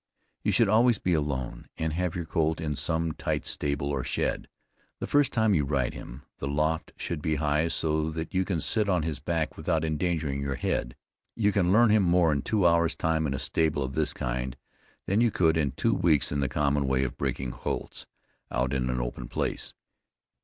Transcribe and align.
You 0.41 0.51
should 0.51 0.67
always 0.67 0.97
be 0.97 1.13
alone, 1.13 1.67
and 1.77 1.93
have 1.93 2.15
your 2.15 2.25
colt 2.25 2.59
in 2.59 2.75
some 2.75 3.11
tight 3.11 3.45
stable 3.45 3.89
or 3.89 4.03
shed, 4.03 4.47
the 4.99 5.05
first 5.05 5.31
time 5.31 5.53
you 5.53 5.63
ride 5.63 5.93
him; 5.93 6.23
the 6.39 6.47
loft 6.47 6.91
should 6.97 7.21
be 7.21 7.35
high 7.35 7.67
so 7.67 8.09
that 8.09 8.33
you 8.33 8.43
can 8.43 8.59
sit 8.61 8.89
on 8.89 9.03
his 9.03 9.19
back 9.19 9.55
without 9.55 9.85
endangering 9.85 10.41
your 10.41 10.55
head. 10.55 10.95
You 11.35 11.51
can 11.51 11.71
learn 11.71 11.91
him 11.91 12.01
more 12.01 12.31
in 12.31 12.41
two 12.41 12.65
hours 12.65 12.95
time 12.95 13.27
in 13.27 13.35
a 13.35 13.37
stable 13.37 13.83
of 13.83 13.93
this 13.93 14.11
kind, 14.11 14.57
than 15.05 15.21
you 15.21 15.29
could 15.29 15.55
in 15.55 15.73
two 15.73 15.93
weeks 15.93 16.31
in 16.31 16.39
the 16.39 16.49
common 16.49 16.87
way 16.87 17.03
of 17.03 17.15
breaking 17.15 17.51
colts, 17.51 18.07
out 18.49 18.73
in 18.73 18.89
an 18.89 18.99
open 18.99 19.27
place. 19.27 19.75